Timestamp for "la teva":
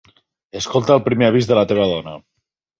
1.61-1.89